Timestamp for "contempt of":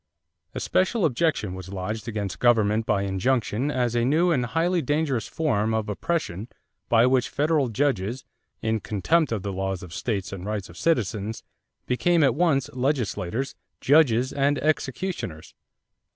8.79-9.43